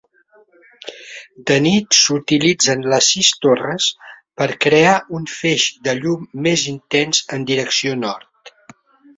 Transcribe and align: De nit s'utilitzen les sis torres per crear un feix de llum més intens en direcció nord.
De 1.49 1.57
nit 1.65 1.97
s'utilitzen 1.97 2.81
les 2.93 3.09
sis 3.15 3.29
torres 3.45 3.89
per 4.41 4.49
crear 4.65 4.97
un 5.19 5.31
feix 5.35 5.67
de 5.89 5.97
llum 6.01 6.27
més 6.49 6.67
intens 6.75 7.25
en 7.39 7.49
direcció 7.53 7.97
nord. 8.07 8.55